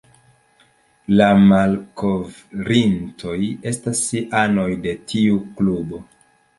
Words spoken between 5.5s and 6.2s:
klubo.